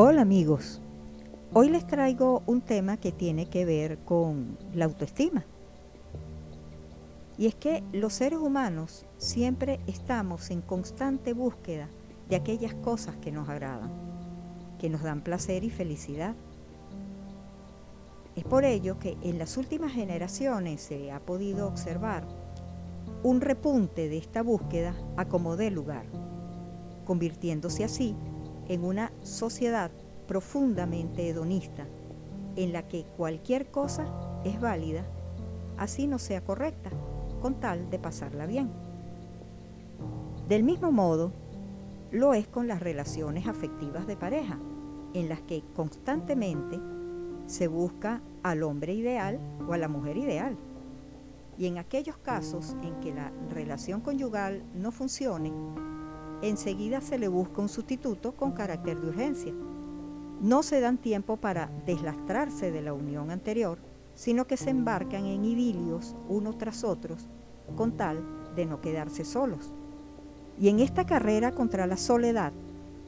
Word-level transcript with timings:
Hola 0.00 0.22
amigos, 0.22 0.80
hoy 1.52 1.70
les 1.70 1.84
traigo 1.84 2.44
un 2.46 2.60
tema 2.60 2.98
que 2.98 3.10
tiene 3.10 3.50
que 3.50 3.64
ver 3.64 3.98
con 4.04 4.56
la 4.72 4.84
autoestima. 4.84 5.44
Y 7.36 7.46
es 7.46 7.56
que 7.56 7.82
los 7.92 8.12
seres 8.12 8.38
humanos 8.38 9.06
siempre 9.16 9.80
estamos 9.88 10.50
en 10.50 10.60
constante 10.60 11.32
búsqueda 11.32 11.88
de 12.28 12.36
aquellas 12.36 12.74
cosas 12.74 13.16
que 13.16 13.32
nos 13.32 13.48
agradan, 13.48 13.90
que 14.78 14.88
nos 14.88 15.02
dan 15.02 15.20
placer 15.20 15.64
y 15.64 15.70
felicidad. 15.70 16.36
Es 18.36 18.44
por 18.44 18.64
ello 18.64 19.00
que 19.00 19.16
en 19.22 19.36
las 19.36 19.56
últimas 19.56 19.90
generaciones 19.94 20.80
se 20.80 21.10
ha 21.10 21.18
podido 21.18 21.66
observar 21.66 22.24
un 23.24 23.40
repunte 23.40 24.08
de 24.08 24.18
esta 24.18 24.42
búsqueda 24.44 24.94
a 25.16 25.24
como 25.24 25.56
dé 25.56 25.72
lugar, 25.72 26.06
convirtiéndose 27.04 27.82
así 27.82 28.14
una 28.76 29.12
sociedad 29.22 29.90
profundamente 30.26 31.28
hedonista, 31.28 31.86
en 32.56 32.72
la 32.72 32.86
que 32.86 33.04
cualquier 33.16 33.70
cosa 33.70 34.06
es 34.44 34.60
válida, 34.60 35.04
así 35.78 36.06
no 36.06 36.18
sea 36.18 36.44
correcta, 36.44 36.90
con 37.40 37.60
tal 37.60 37.88
de 37.88 37.98
pasarla 37.98 38.46
bien. 38.46 38.70
Del 40.48 40.62
mismo 40.62 40.92
modo, 40.92 41.32
lo 42.10 42.34
es 42.34 42.46
con 42.46 42.68
las 42.68 42.80
relaciones 42.80 43.46
afectivas 43.46 44.06
de 44.06 44.16
pareja, 44.16 44.58
en 45.14 45.28
las 45.28 45.40
que 45.42 45.62
constantemente 45.74 46.78
se 47.46 47.68
busca 47.68 48.20
al 48.42 48.62
hombre 48.62 48.92
ideal 48.94 49.38
o 49.66 49.72
a 49.72 49.78
la 49.78 49.88
mujer 49.88 50.16
ideal. 50.16 50.56
Y 51.56 51.66
en 51.66 51.78
aquellos 51.78 52.18
casos 52.18 52.76
en 52.82 53.00
que 53.00 53.14
la 53.14 53.32
relación 53.50 54.00
conyugal 54.00 54.62
no 54.74 54.92
funcione, 54.92 55.52
enseguida 56.42 57.00
se 57.00 57.18
le 57.18 57.28
busca 57.28 57.60
un 57.60 57.68
sustituto 57.68 58.32
con 58.32 58.52
carácter 58.52 59.00
de 59.00 59.08
urgencia. 59.08 59.52
No 60.40 60.62
se 60.62 60.80
dan 60.80 60.98
tiempo 60.98 61.36
para 61.36 61.70
deslastrarse 61.84 62.70
de 62.70 62.82
la 62.82 62.92
unión 62.92 63.30
anterior, 63.30 63.78
sino 64.14 64.46
que 64.46 64.56
se 64.56 64.70
embarcan 64.70 65.26
en 65.26 65.44
idilios 65.44 66.14
unos 66.28 66.58
tras 66.58 66.84
otros 66.84 67.26
con 67.76 67.92
tal 67.92 68.22
de 68.54 68.66
no 68.66 68.80
quedarse 68.80 69.24
solos. 69.24 69.72
Y 70.60 70.68
en 70.68 70.80
esta 70.80 71.06
carrera 71.06 71.52
contra 71.52 71.86
la 71.86 71.96
soledad 71.96 72.52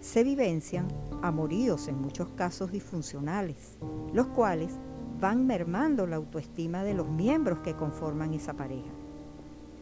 se 0.00 0.24
vivencian 0.24 0.88
amoríos 1.22 1.88
en 1.88 2.00
muchos 2.00 2.28
casos 2.30 2.72
disfuncionales, 2.72 3.78
los 4.12 4.26
cuales 4.28 4.72
van 5.20 5.46
mermando 5.46 6.06
la 6.06 6.16
autoestima 6.16 6.84
de 6.84 6.94
los 6.94 7.08
miembros 7.08 7.58
que 7.60 7.74
conforman 7.74 8.34
esa 8.34 8.54
pareja 8.54 8.97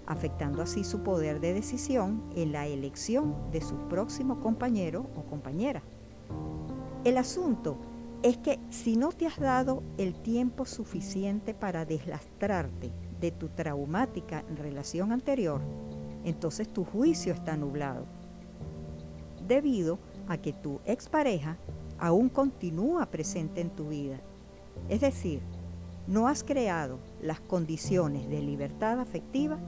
afectando 0.06 0.62
así 0.62 0.84
su 0.84 1.00
poder 1.00 1.40
de 1.40 1.54
decisión 1.54 2.22
en 2.34 2.52
la 2.52 2.66
elección 2.66 3.34
de 3.50 3.60
su 3.60 3.76
próximo 3.88 4.40
compañero 4.40 5.06
o 5.16 5.22
compañera. 5.22 5.82
El 7.04 7.18
asunto 7.18 7.76
es 8.22 8.38
que 8.38 8.58
si 8.70 8.96
no 8.96 9.10
te 9.12 9.26
has 9.26 9.38
dado 9.38 9.82
el 9.98 10.14
tiempo 10.14 10.64
suficiente 10.64 11.54
para 11.54 11.84
deslastrarte 11.84 12.90
de 13.20 13.30
tu 13.30 13.48
traumática 13.48 14.44
relación 14.56 15.12
anterior, 15.12 15.60
entonces 16.24 16.68
tu 16.68 16.84
juicio 16.84 17.32
está 17.32 17.56
nublado, 17.56 18.04
debido 19.46 19.98
a 20.28 20.38
que 20.38 20.52
tu 20.52 20.80
expareja 20.84 21.56
aún 21.98 22.28
continúa 22.28 23.06
presente 23.06 23.60
en 23.60 23.70
tu 23.70 23.88
vida. 23.88 24.20
Es 24.88 25.00
decir, 25.00 25.40
no 26.06 26.28
has 26.28 26.42
creado 26.44 26.98
las 27.22 27.40
condiciones 27.40 28.28
de 28.28 28.42
libertad 28.42 29.00
afectiva 29.00 29.58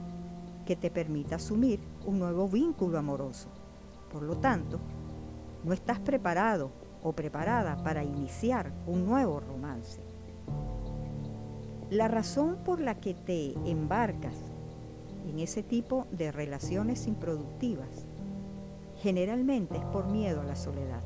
que 0.69 0.75
te 0.75 0.91
permita 0.91 1.37
asumir 1.37 1.79
un 2.05 2.19
nuevo 2.19 2.47
vínculo 2.47 2.99
amoroso. 2.99 3.47
Por 4.13 4.21
lo 4.21 4.37
tanto, 4.37 4.79
no 5.63 5.73
estás 5.73 5.97
preparado 5.97 6.69
o 7.01 7.11
preparada 7.11 7.75
para 7.83 8.03
iniciar 8.03 8.71
un 8.85 9.03
nuevo 9.03 9.39
romance. 9.39 9.99
La 11.89 12.07
razón 12.07 12.57
por 12.63 12.81
la 12.81 12.99
que 12.99 13.15
te 13.15 13.53
embarcas 13.65 14.35
en 15.27 15.39
ese 15.39 15.63
tipo 15.63 16.05
de 16.11 16.31
relaciones 16.31 17.07
improductivas 17.07 18.05
generalmente 19.01 19.75
es 19.75 19.85
por 19.85 20.05
miedo 20.05 20.41
a 20.41 20.45
la 20.45 20.55
soledad. 20.55 21.01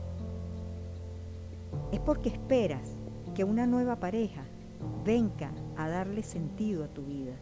Es 1.93 2.01
porque 2.01 2.27
esperas 2.27 2.89
que 3.33 3.45
una 3.45 3.65
nueva 3.65 3.95
pareja 3.95 4.43
venga 5.05 5.51
a 5.77 5.87
darle 5.87 6.21
sentido 6.21 6.83
a 6.83 6.89
tu 6.89 7.03
vida 7.03 7.35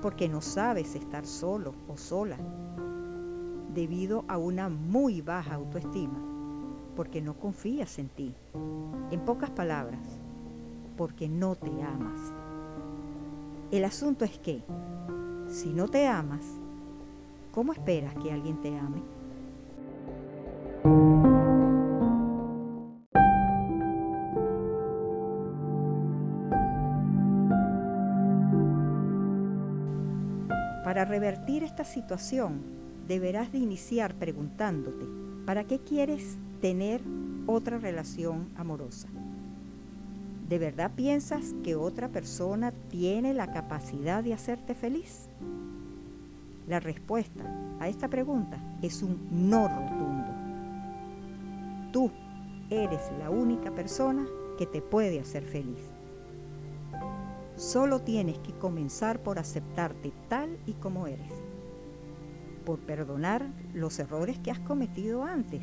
porque 0.00 0.28
no 0.28 0.40
sabes 0.40 0.94
estar 0.94 1.26
solo 1.26 1.74
o 1.88 1.96
sola, 1.96 2.36
debido 3.74 4.24
a 4.28 4.38
una 4.38 4.68
muy 4.68 5.20
baja 5.20 5.54
autoestima, 5.54 6.18
porque 6.94 7.20
no 7.20 7.34
confías 7.34 7.98
en 7.98 8.08
ti. 8.08 8.34
En 9.10 9.20
pocas 9.20 9.50
palabras, 9.50 10.18
porque 10.96 11.28
no 11.28 11.54
te 11.54 11.70
amas. 11.82 12.32
El 13.70 13.84
asunto 13.84 14.24
es 14.24 14.38
que, 14.38 14.62
si 15.48 15.72
no 15.72 15.88
te 15.88 16.06
amas, 16.06 16.44
¿cómo 17.52 17.72
esperas 17.72 18.14
que 18.14 18.32
alguien 18.32 18.60
te 18.60 18.76
ame? 18.76 19.15
Para 30.86 31.04
revertir 31.04 31.64
esta 31.64 31.82
situación, 31.82 32.60
deberás 33.08 33.50
de 33.50 33.58
iniciar 33.58 34.14
preguntándote, 34.14 35.04
¿para 35.44 35.64
qué 35.64 35.80
quieres 35.80 36.36
tener 36.60 37.00
otra 37.48 37.78
relación 37.78 38.50
amorosa? 38.54 39.08
¿De 40.48 40.60
verdad 40.60 40.92
piensas 40.94 41.56
que 41.64 41.74
otra 41.74 42.06
persona 42.06 42.70
tiene 42.88 43.34
la 43.34 43.50
capacidad 43.50 44.22
de 44.22 44.32
hacerte 44.32 44.76
feliz? 44.76 45.28
La 46.68 46.78
respuesta 46.78 47.42
a 47.80 47.88
esta 47.88 48.06
pregunta 48.06 48.56
es 48.80 49.02
un 49.02 49.18
no 49.32 49.66
rotundo. 49.66 50.28
Tú 51.90 52.12
eres 52.70 53.00
la 53.18 53.30
única 53.30 53.72
persona 53.72 54.24
que 54.56 54.66
te 54.66 54.82
puede 54.82 55.18
hacer 55.18 55.42
feliz. 55.42 55.95
Solo 57.56 58.00
tienes 58.00 58.38
que 58.40 58.52
comenzar 58.52 59.22
por 59.22 59.38
aceptarte 59.38 60.12
tal 60.28 60.58
y 60.66 60.74
como 60.74 61.06
eres, 61.06 61.32
por 62.66 62.80
perdonar 62.80 63.50
los 63.72 63.98
errores 63.98 64.38
que 64.38 64.50
has 64.50 64.58
cometido 64.60 65.24
antes. 65.24 65.62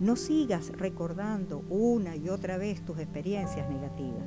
No 0.00 0.16
sigas 0.16 0.72
recordando 0.76 1.62
una 1.70 2.16
y 2.16 2.28
otra 2.28 2.58
vez 2.58 2.84
tus 2.84 2.98
experiencias 2.98 3.70
negativas. 3.70 4.26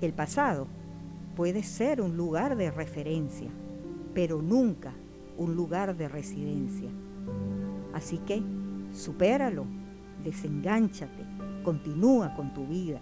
El 0.00 0.12
pasado 0.12 0.66
puede 1.36 1.62
ser 1.62 2.00
un 2.00 2.16
lugar 2.16 2.56
de 2.56 2.72
referencia, 2.72 3.50
pero 4.14 4.42
nunca 4.42 4.92
un 5.36 5.54
lugar 5.54 5.96
de 5.96 6.08
residencia. 6.08 6.90
Así 7.94 8.18
que 8.18 8.42
supéralo, 8.92 9.64
desengánchate, 10.24 11.24
continúa 11.62 12.34
con 12.34 12.52
tu 12.52 12.66
vida 12.66 13.00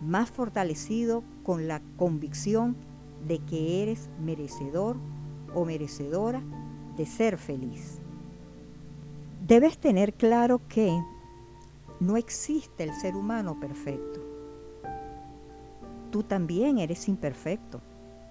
más 0.00 0.30
fortalecido 0.30 1.22
con 1.42 1.68
la 1.68 1.80
convicción 1.96 2.76
de 3.26 3.38
que 3.38 3.82
eres 3.82 4.08
merecedor 4.20 4.96
o 5.54 5.64
merecedora 5.64 6.42
de 6.96 7.06
ser 7.06 7.38
feliz. 7.38 8.00
Debes 9.46 9.78
tener 9.78 10.14
claro 10.14 10.60
que 10.68 10.98
no 11.98 12.16
existe 12.16 12.84
el 12.84 12.94
ser 12.94 13.16
humano 13.16 13.58
perfecto. 13.60 14.20
Tú 16.10 16.22
también 16.22 16.78
eres 16.78 17.08
imperfecto 17.08 17.80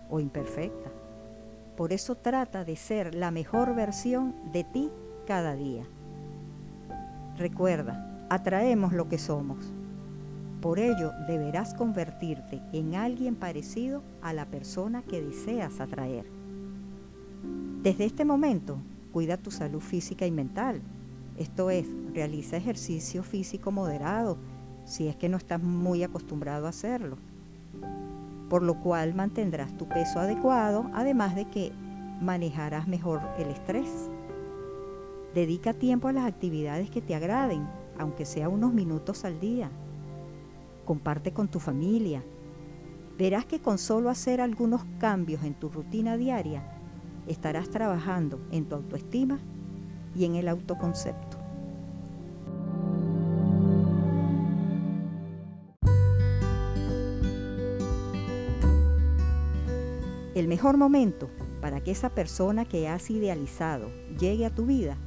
o 0.10 0.20
imperfecta. 0.20 0.92
Por 1.78 1.94
eso 1.94 2.16
trata 2.16 2.66
de 2.66 2.76
ser 2.76 3.16
la 3.16 3.32
mejor 3.32 3.76
versión 3.76 4.36
de 4.52 4.64
ti 4.64 4.90
cada 5.26 5.56
día. 5.56 5.86
Recuerda, 7.38 8.26
atraemos 8.30 8.92
lo 8.92 9.08
que 9.08 9.18
somos. 9.18 9.72
Por 10.62 10.78
ello 10.78 11.14
deberás 11.26 11.74
convertirte 11.74 12.62
en 12.74 12.94
alguien 12.96 13.36
parecido 13.36 14.04
a 14.22 14.34
la 14.34 14.46
persona 14.46 15.04
que 15.04 15.22
deseas 15.22 15.80
atraer. 15.80 16.26
Desde 17.82 18.04
este 18.04 18.26
momento, 18.26 18.78
cuida 19.14 19.38
tu 19.38 19.52
salud 19.52 19.80
física 19.80 20.26
y 20.26 20.32
mental. 20.32 20.82
Esto 21.38 21.70
es, 21.70 21.88
realiza 22.14 22.58
ejercicio 22.58 23.24
físico 23.24 23.72
moderado 23.72 24.38
si 24.84 25.08
es 25.08 25.16
que 25.16 25.30
no 25.30 25.38
estás 25.38 25.64
muy 25.64 26.04
acostumbrado 26.04 26.66
a 26.66 26.70
hacerlo. 26.70 27.18
Por 28.50 28.62
lo 28.62 28.82
cual 28.82 29.14
mantendrás 29.14 29.78
tu 29.78 29.88
peso 29.88 30.20
adecuado, 30.20 30.90
además 30.94 31.36
de 31.36 31.46
que 31.46 31.72
manejarás 32.20 32.86
mejor 32.86 33.22
el 33.38 33.48
estrés. 33.48 34.10
Dedica 35.34 35.74
tiempo 35.74 36.10
a 36.10 36.14
las 36.14 36.26
actividades 36.26 36.90
que 36.90 37.02
te 37.02 37.16
agraden, 37.16 37.66
aunque 37.98 38.26
sea 38.26 38.50
unos 38.50 38.74
minutos 38.74 39.24
al 39.24 39.40
día 39.40 39.72
comparte 40.90 41.34
con 41.34 41.48
tu 41.50 41.60
familia. 41.60 42.24
Verás 43.16 43.46
que 43.46 43.60
con 43.60 43.78
solo 43.78 44.10
hacer 44.10 44.42
algunos 44.42 44.82
cambios 44.98 45.44
en 45.44 45.54
tu 45.54 45.70
rutina 45.70 46.18
diaria, 46.18 46.64
estarás 47.28 47.70
trabajando 47.70 48.40
en 48.52 48.66
tu 48.66 48.74
autoestima 48.74 49.38
y 50.16 50.26
en 50.26 50.34
el 50.34 50.48
autoconcepto. 50.48 51.38
El 60.34 60.48
mejor 60.48 60.78
momento 60.78 61.30
para 61.62 61.82
que 61.84 61.92
esa 61.92 62.10
persona 62.10 62.66
que 62.66 62.88
has 62.88 63.12
idealizado 63.12 63.92
llegue 64.20 64.48
a 64.48 64.56
tu 64.56 64.66
vida 64.66 64.98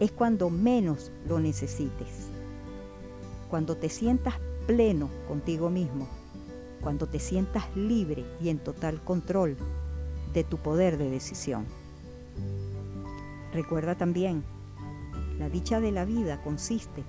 es 0.00 0.10
cuando 0.10 0.50
menos 0.50 1.12
lo 1.28 1.38
necesites, 1.38 2.26
cuando 3.48 3.76
te 3.76 3.88
sientas 3.88 4.34
pleno 4.66 5.08
contigo 5.28 5.70
mismo, 5.70 6.08
cuando 6.80 7.06
te 7.06 7.18
sientas 7.18 7.64
libre 7.76 8.24
y 8.40 8.48
en 8.48 8.58
total 8.58 9.02
control 9.02 9.56
de 10.32 10.44
tu 10.44 10.58
poder 10.58 10.98
de 10.98 11.10
decisión. 11.10 11.66
Recuerda 13.52 13.96
también, 13.96 14.42
la 15.38 15.48
dicha 15.48 15.80
de 15.80 15.92
la 15.92 16.04
vida 16.04 16.42
consiste 16.42 17.02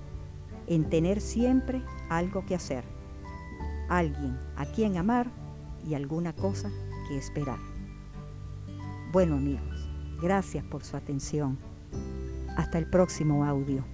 en 0.66 0.88
tener 0.88 1.20
siempre 1.20 1.82
algo 2.08 2.44
que 2.46 2.54
hacer, 2.54 2.84
alguien 3.88 4.38
a 4.56 4.66
quien 4.66 4.96
amar 4.96 5.30
y 5.86 5.94
alguna 5.94 6.34
cosa 6.34 6.70
que 7.08 7.16
esperar. 7.16 7.58
Bueno 9.12 9.36
amigos, 9.36 9.88
gracias 10.20 10.64
por 10.64 10.84
su 10.84 10.96
atención. 10.96 11.58
Hasta 12.56 12.78
el 12.78 12.88
próximo 12.88 13.44
audio. 13.44 13.93